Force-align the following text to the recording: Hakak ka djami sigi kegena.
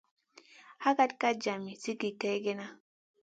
Hakak 0.83 1.11
ka 1.19 1.29
djami 1.39 1.71
sigi 1.81 2.09
kegena. 2.21 2.67